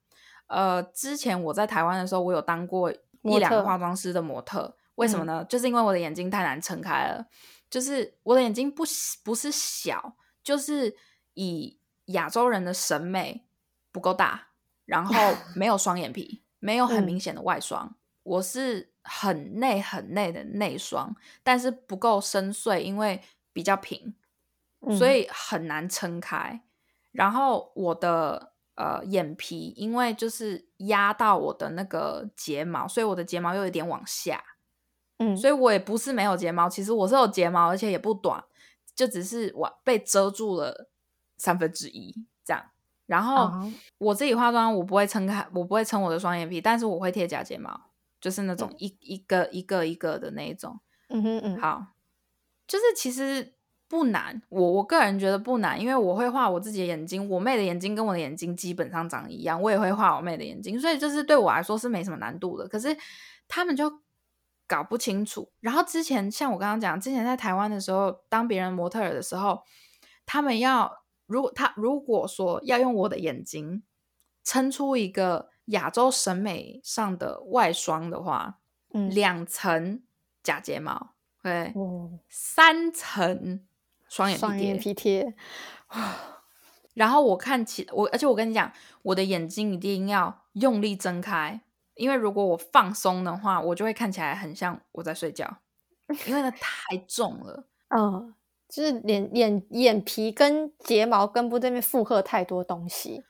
[0.48, 2.90] 呃，之前我在台湾的时候，我有当过
[3.24, 4.74] 一两个化妆师的模特。
[5.00, 5.46] 为什么呢？
[5.46, 7.26] 就是因为我的眼睛太难撑开了，
[7.70, 8.84] 就是我的眼睛不
[9.24, 10.94] 不是小，就是
[11.36, 13.46] 以亚洲人的审美
[13.94, 14.50] 不够大，
[14.84, 15.16] 然后
[15.56, 23.22] 没有双眼皮，没有很明显的外双，我是很内很内的内双，但是不够深邃，因为
[23.54, 24.14] 比较平，
[24.98, 26.62] 所以很难撑开。
[27.14, 34.44] 然后我的呃眼皮，因为就是压到我的那个睫毛，所以我的睫毛又有点往下。
[35.20, 38.42] 嗯，所以我也不是没有睫毛，其实我是有睫毛，而且也不短，
[38.96, 40.90] 就只是我被遮住了
[41.38, 42.64] 三分之一这样。
[43.06, 43.52] 然后
[43.98, 47.78] 我自己化妆，我不会撑开，我不会撑我的双眼皮，但是我会贴假睫毛，
[48.22, 50.80] 就是那种一一个一个一个的那一种。
[51.10, 51.88] 嗯哼嗯，好，
[52.66, 53.56] 就是其实
[53.90, 62.66] 不难，我我个人觉得不难，因为我会画我自己的眼睛，我妹的眼睛跟我的眼睛基本上长一样，我也会画我妹的眼睛，所以就是对我来说是没什么难度的。
[62.70, 62.96] 可是
[63.50, 64.00] 他们就。
[64.70, 65.52] 搞不清楚。
[65.60, 69.64] 然后之前像我刚刚讲，之前在台湾的时候，当别人模特儿的时候，
[70.28, 73.82] 他们要如果他如果说要用我的眼睛
[74.44, 78.60] 撑出一个亚洲审美上的外双的话，
[78.94, 80.04] 嗯，两层
[80.44, 81.74] 假睫毛，对，
[82.30, 83.66] 三层
[84.08, 85.34] 双眼皮贴，
[86.94, 91.62] 然后我看起我，而且我跟你讲，我的眼睛一定要用力睁开。
[92.00, 95.58] 因为如果我放松的话，我就会看起来很像我在睡觉，
[96.26, 97.68] 因为它太重了。
[97.96, 98.34] 嗯，
[98.68, 103.24] 就是脸眼眼皮跟睫毛根部这边负荷太多东西。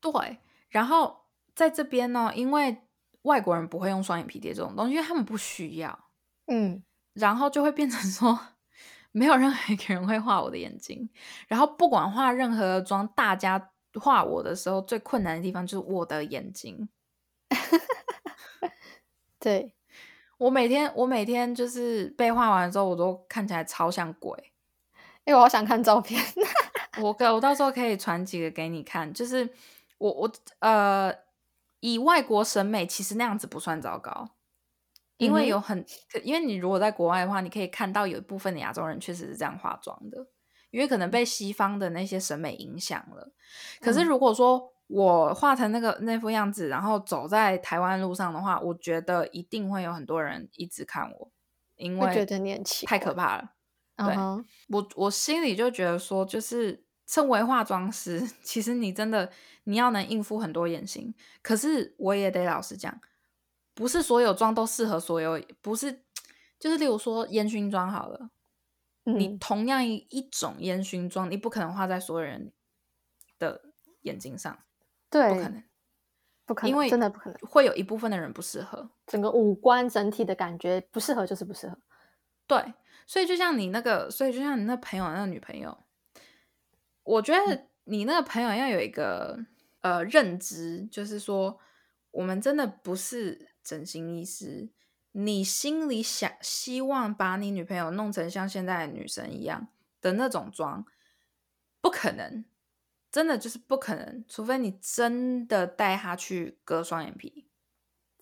[0.00, 1.24] 对，然后
[1.54, 2.82] 在这边呢，因为
[3.22, 6.08] 外国人不会用双眼皮贴这种东西，因为他们不需要。
[6.46, 8.38] 嗯，然后就会变成说，
[9.10, 11.10] 没有任何一个人会画我的眼睛。
[11.48, 16.88] 然后不管化任何妆，大家画我的时候最困难的地方就是我的眼睛。
[19.38, 19.74] 对，
[20.38, 24.52] 我每天我每天就是被画完之后，我都看起来超像鬼。
[25.24, 26.22] 哎，我好想看照片，
[27.02, 29.12] 我可我到时候可以传几个给你看。
[29.12, 29.48] 就是
[29.98, 31.12] 我我呃，
[31.80, 34.30] 以外国审美，其实那样子不算糟糕，
[35.16, 35.84] 因为有很，
[36.22, 40.28] 因为你如果在国外的话，你可以看到有一部分的亚洲人确实是这样化妆的，
[40.70, 43.32] 因为可能被西方的那些审美影响了。
[43.80, 51.30] 可是如果说，我画成那个那副样子，然后走在台湾路上的话，我觉得一定会有很多人一直看我，
[51.76, 52.26] 因为
[52.86, 53.52] 太可怕了。
[53.96, 54.14] 对，
[54.68, 59.32] 我我心里就觉得说，就是身为化妆师， 其实你真的
[59.64, 61.14] 你要能应付很多眼型。
[61.42, 63.00] 可是我也得老实讲，
[63.74, 66.04] 不是所有妆都适合所有，不是
[66.60, 68.30] 就是例如说烟熏妆好了，
[69.04, 72.52] 你同样一一种烟熏妆，你不可能画在所有人
[73.38, 73.62] 的
[74.02, 74.58] 眼睛上，
[75.18, 75.64] 对，不可能，
[76.46, 81.78] 不可能，因为真的不可能，会有一部分的人不适合，整个五官整体的感觉不适合就是不适合。
[82.46, 82.74] 对，
[83.06, 85.76] 所以就像你那个，所以就像你那朋友那个女朋友。
[87.02, 89.38] 我觉得你那个朋友要有一个
[89.80, 91.60] 呃认知，就是说，
[92.10, 94.70] 我们真的不是整形医师。
[95.12, 99.68] 你心里想希望把你女朋友弄成像现在的女生一样
[100.00, 100.84] 的那种妆，
[101.80, 102.44] 不可能，
[103.16, 104.22] 真的就是不可能。
[104.28, 107.48] 除非你真的带他去割双眼皮，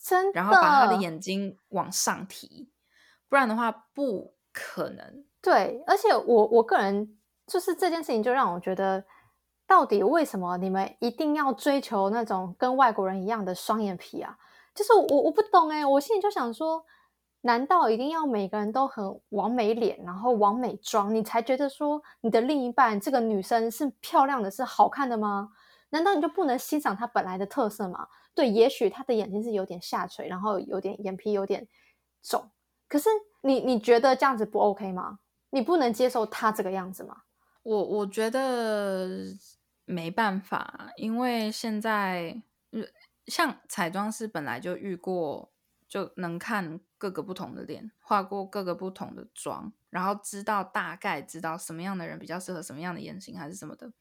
[0.01, 2.71] 真，然后把他的眼睛往上提，
[3.29, 5.25] 不然的话不可能。
[5.43, 7.19] 对，而且我我个人。
[7.47, 9.05] 就是这件事情，就让我觉得，
[9.67, 14.35] 到底为什么你们一定要追求那种跟外国人一样的双眼皮啊？
[14.75, 16.83] 就是我我不懂哎，我心里就想说，
[17.47, 25.51] 难道一定要每个人都很完美脸，然后完美妆，你才觉得说你的另一半这个女生是漂亮的，是好看的吗？
[25.91, 28.09] 难道你就不能欣赏她本来的特色吗？
[28.35, 31.69] 对，也许她的眼睛是有点下垂，然后有点眼皮有点
[32.23, 32.51] 肿，
[32.89, 33.11] 可是
[33.43, 35.19] 你你觉得这样子不 OK 吗？
[35.51, 37.15] 你不能接受她这个样子吗？
[37.63, 39.07] 我我觉得
[39.85, 42.43] 没办法，因为现在
[43.27, 45.53] 像彩妆师本来就遇过，
[45.95, 53.93] 就能看各个不同的脸，画过各个不同的妆，然后知道大概知道什么样的人比较适合什么样的眼型还是什么的。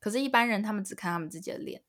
[0.00, 1.82] 可是，一般人他们只看他们自己的脸，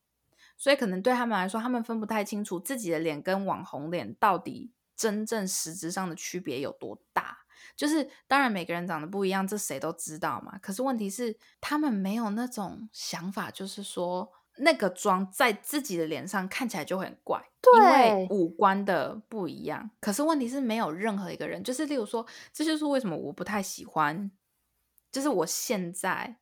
[0.58, 7.38] 所以可能对他们来说，他们分不太清楚自己的脸跟网红脸到底真正实质上的区别有多大。
[7.74, 10.58] 就是当然每个人长得不一样，这谁都知道嘛。
[10.58, 17.42] 可是问题是，他们没有那种想法，就是说那个妆在自己的脸上看起来就很怪，
[17.76, 19.90] 因为五官的不一样。
[20.00, 24.30] 可是问题是，没有任何一个人，就是例如说，这就是为什么我不太喜欢，
[25.10, 26.36] 就是我现在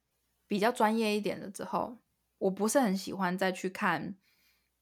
[0.46, 1.98] 比较专业一点了之后，
[2.38, 4.14] 我不是很喜欢再去看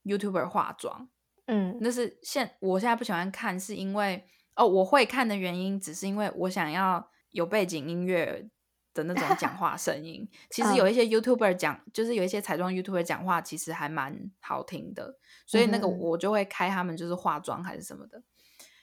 [0.05, 1.09] YouTuber 化妆。
[1.47, 4.27] 嗯，那是现我现在不喜欢看，是因为。
[4.55, 8.51] 哦，我会看的原因只是因为我想要有背景音乐
[8.95, 10.29] 的那种讲话声音。
[10.51, 15.19] 其实有一些 YouTuber 讲，就是有一些彩妆 YouTuber 讲话，其实还蛮好听的。
[15.47, 18.23] 所以那个我就会开他们就是化妆还是什么的。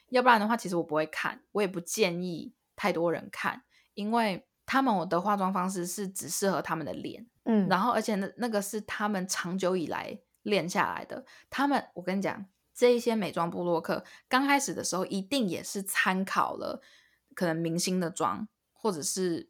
[0.09, 7.27] 要不然的话，其实我不会看，我也不建议太多人看，因为他们我的化妆方式是只适合他们的脸。
[7.45, 11.25] 嗯，然后而且那那个是他们长久以来练下来的。
[11.49, 12.45] 他们，我跟你讲。
[12.71, 16.81] 这一些美妆部落客刚开始的时候，一定也是参考了
[17.35, 19.49] 可能明星的妆，或者是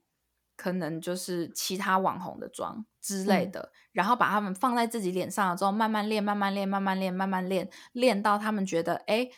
[0.60, 9.30] 可能就是其他网红的妆之类的，然后把他们放在自己脸上了之后，慢慢练，慢慢练，慢慢练，慢慢练，练到他们觉得哎，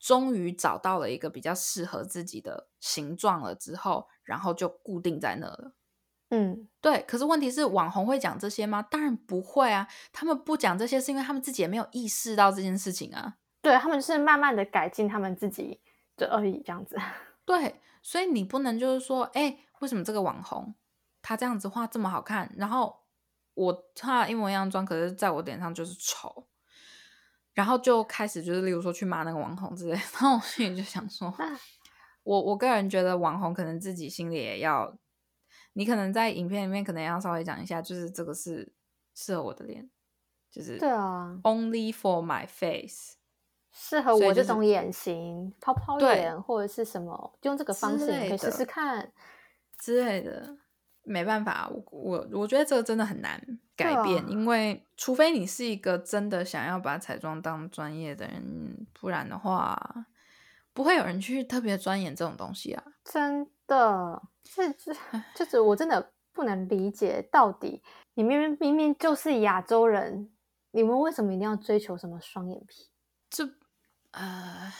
[0.00, 5.74] 终于找到了一个比较适合自己的形状了之后，然后就固定在那了。
[6.30, 7.04] 嗯，对。
[7.06, 8.82] 可是问题是，网红会讲这些吗？
[8.82, 9.86] 当然不会啊。
[10.12, 13.34] 他们不讲这些，是因为他们自己也没有意识到这件事情啊。
[13.62, 15.80] 对他们是慢慢的改进他们自己
[16.16, 16.96] 的而已，这样子。
[17.46, 20.74] 对，所以你不能就是说，哎，为什么这个网红
[21.20, 23.04] 他这样子画这么好看，然后
[23.52, 26.48] 我画一模一样妆，可是在我脸上就是丑，
[27.52, 29.92] 然后就开始就是例如说去骂那个网红之类。
[30.18, 31.30] 然后我心里就想说，
[32.22, 34.96] 我我个人觉得网红可能自己心里也要。
[35.76, 38.72] 你可能在影片里面可能要稍微讲一下，就是这个是
[39.12, 39.90] 适合我的脸，
[40.48, 43.14] 就是对啊，only for my face，
[43.72, 49.12] 适合我这种眼型，泡泡脸或者是什么，用这个方式你可以试试看
[49.78, 50.56] 之类的。
[51.06, 53.38] 没办法，我我我觉得这个真的很难
[53.76, 60.06] 改变，因为除非你是一个真的想要把彩妆当专业的人，不然的话，
[60.72, 64.22] 不会有人去特别钻研这种东西啊，真的。
[64.44, 64.96] 是，是，
[65.34, 67.82] 就是我真的不能理解，到底
[68.14, 70.30] 你明明明明就是亚洲人，
[70.70, 72.88] 你们为什么一定要追求什么双眼皮？
[73.28, 73.46] 这，
[74.12, 74.72] 呃，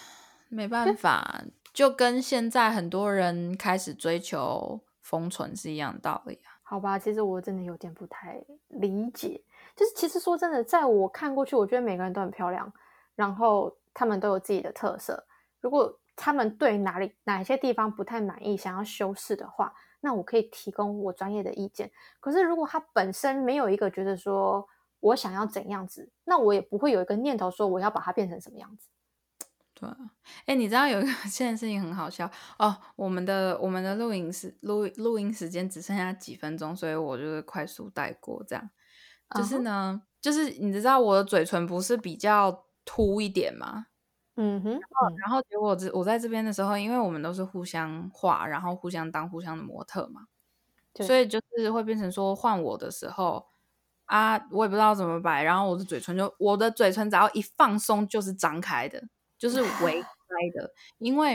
[0.49, 1.45] 没办法，
[1.75, 4.83] 就跟现在很多人开始追求
[5.15, 6.51] 封存是一样的道理啊。
[6.65, 9.41] 好吧，其实我真的有点不太理解。
[9.77, 12.73] 就是其实说真的，在我看过去，我觉得每个人都很漂亮，
[13.15, 15.25] 然后他们都有自己的特色。
[15.61, 21.93] 如果他们对哪里哪些地方不太满意，想要修饰的话，那我可以提供我专业的意见。
[22.19, 24.67] 可是如果他本身没有一个觉得说
[24.99, 28.89] 我想要怎样子，那我也不会有一个念头说我要把它变成什么样子。
[30.47, 38.70] 哎，你知道有一个 现在事情很好笑哦，我们的我们的录音时录录音时间只剩下几分钟，所以我就是快速带过这样。
[39.35, 43.87] 就是呢，就是你知道我的嘴唇不是比较凸一点吗？
[44.37, 44.72] 嗯哼，
[45.22, 50.22] 然后结果我我在这边的时候，因为我们都是互相画，然后互相当互相的模特嘛，
[51.07, 53.47] 所以就是会变成说换我的时候
[54.07, 59.03] 啊，我也不知道怎么摆，然后我的嘴唇就我的嘴唇只要一放松就是张开的。
[59.45, 60.09] 就是微开
[60.57, 61.34] 的，因为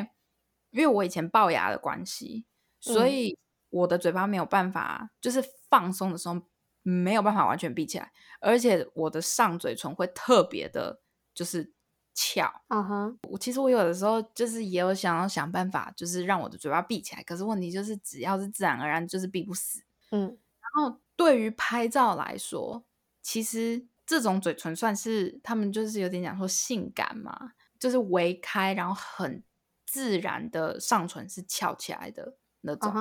[0.72, 2.44] 因为我以前龅牙的关系，
[2.80, 3.38] 所以
[3.70, 6.42] 我的嘴巴没有办法，就是放松的时候
[6.82, 11.00] 没有办法完全闭起来，而且我的上嘴唇会特别的，
[11.36, 11.72] 就是
[12.16, 12.52] 翘。
[12.70, 19.84] 嗯哼，我其实我有的时候就是也有想要想办法，就是让我的嘴巴闭起来，可是问题就是只要是自然而然就是闭不死。
[20.10, 22.84] 嗯，然后对于拍照来说，
[23.22, 27.52] 其实这种嘴唇算是他们就是有点讲说性感嘛。
[27.80, 29.42] 就是微开，然后很
[29.86, 32.92] 自然的上唇是翘起来的那种。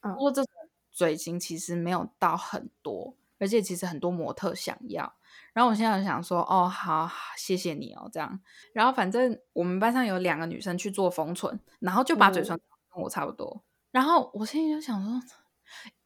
[0.00, 0.52] 不过这种
[0.92, 5.10] 嘴型其实没有到很多，而且其实很多模特想要。
[5.52, 8.38] 然后我现在想说，哦，好，谢谢你哦，这样。
[8.74, 12.58] 然后反正我们班上有两个女生去做封唇，然后就把嘴唇
[12.92, 13.64] 跟我差不多。
[13.90, 15.20] 然后我现在就想说，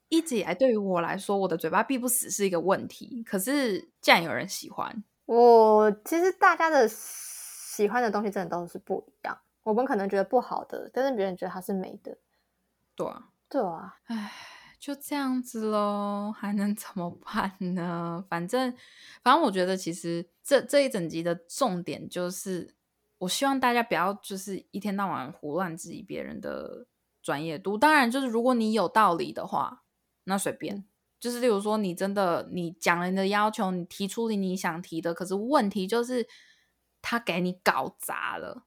[0.08, 3.24] 一直以来对于我来说，我的嘴巴闭不死是一个问题。
[3.24, 6.88] 可是既然有人喜欢，我其实大家的。
[7.80, 9.38] 喜欢的东西真的都是不一样。
[9.62, 12.18] 我们可能觉得不好的，但是别人觉得它是美的。
[12.94, 14.30] 对啊，对啊，唉，
[14.78, 18.22] 就这样子喽，还能怎么办呢？
[18.28, 18.70] 反正，
[19.22, 22.74] 反正我觉得其实这这一整集的重点就是，
[23.16, 26.86] 我希望大家不要就是一天到晚胡乱质疑别人的
[27.22, 27.78] 专业度。
[27.78, 29.84] 当然，就是如果你有道理的话，
[30.24, 30.84] 那随便。
[31.18, 36.26] 就是例如说，你真的你讲了你的要求，你提出了你想提的，可是问题就是。
[37.02, 38.64] 他给你搞砸了，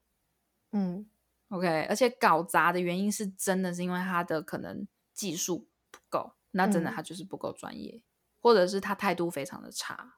[0.72, 1.06] 嗯
[1.50, 8.02] ，OK，而且搞砸的原因是真的是因为他的可能技术不够，那真的他就是不够专业，
[8.42, 10.16] 或者是他态度非常的差。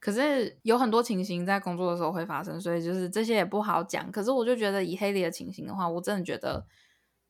[0.00, 4.10] 可是有很多情形在工作的时候会发生，所以就是这些也不好讲。
[4.10, 6.66] 可是我就觉得以黑里的情形的话，我真的觉得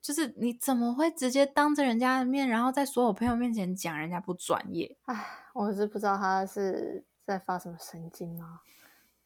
[0.01, 4.97] 就是你怎么会直接当着人家的面，然后在所有朋友面前讲人家不专业？
[5.07, 8.61] 唉，我是不知道他是在发什么神经吗？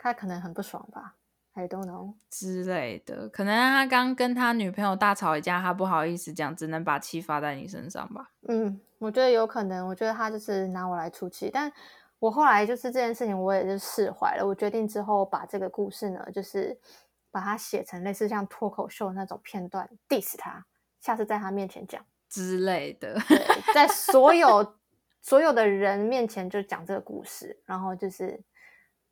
[0.03, 1.17] 他可能很不爽吧
[1.53, 3.29] ，I don't know 之类的。
[3.29, 8.31] 可能他刚跟他女朋友大吵一架，他不好意思讲，只能把气发在你身上吧。
[8.49, 9.87] 嗯，我觉得有可能。
[9.87, 11.51] 我觉得他就是拿我来出气。
[11.53, 11.71] 但
[12.19, 14.47] 我后来就是这件事情，我也就释怀了。
[14.47, 16.79] 我决定之后把这个故事呢，就是
[17.31, 20.65] 把它写成类似像脱口秀那种片段，diss 他，
[21.03, 23.21] 下次在他面前讲之类的。
[23.29, 23.39] 对，
[23.75, 24.77] 在所有
[25.21, 28.41] 所有的人面前就讲这个故事，然后就是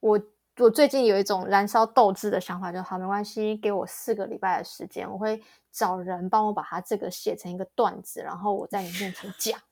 [0.00, 0.18] 我。
[0.58, 9.60] 我最近有一种燃烧斗志的想法，就好没关系，给我四个礼拜的时间，我会找人帮我把它这个写成一个段子，然后我在你面前讲。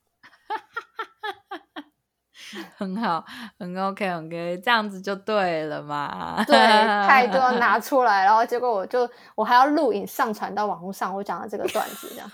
[2.77, 3.25] 很好，
[3.59, 6.45] 很 OK，很 OK，这样子就对了嘛。
[6.45, 12.31] 对，态度要拿 出来，然后结果我就我还要录影上传到网络上，我讲的这个段子这样。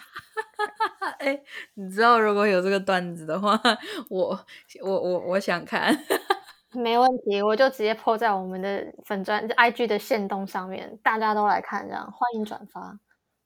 [1.18, 1.40] 哎，
[1.74, 3.58] 你知道如果有这个段子的话，
[4.10, 4.38] 我
[4.82, 5.96] 我我我想看。
[6.74, 12.98] 没问题，我就直接 po 在我们的粉钻 IG 的线动上面，大家都来看，这样欢迎转发。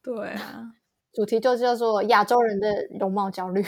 [0.02, 0.72] 对啊，
[1.12, 3.64] 主题就叫做亚洲人的容貌焦虑。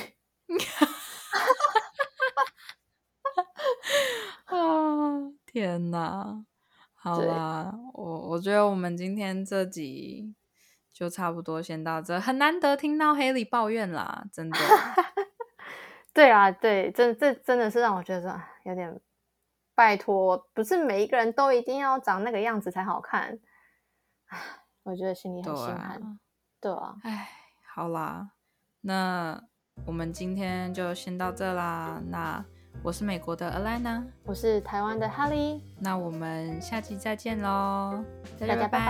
[4.47, 4.55] 啊，
[5.47, 6.45] 天哪！
[6.95, 10.35] 好啦，我我觉得我们今天这集
[10.93, 14.59] 就差不多先到这，很难得听到黑里抱怨啦，真的。
[16.15, 19.01] 对啊，对，这这真的是让我觉得有点。
[19.79, 23.39] 拜托，不是每一个人都一定要长那个样子才好看，
[24.83, 26.19] 我觉得心里很心寒。
[26.61, 27.29] 对啊，哎，
[27.77, 28.33] 好啦，
[28.81, 29.41] 那
[29.87, 32.03] 我们今天就先到这啦。
[32.09, 32.45] 那
[32.83, 35.63] 我是美国的 Alana，我是台湾的哈利。
[35.79, 38.03] 那我们下期再见喽，
[38.41, 38.89] 大家拜拜。